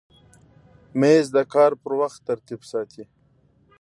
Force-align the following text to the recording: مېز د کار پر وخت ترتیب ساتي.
مېز 0.99 1.25
د 1.35 1.37
کار 1.53 1.71
پر 1.81 1.91
وخت 2.01 2.19
ترتیب 2.29 2.61
ساتي. 2.71 3.03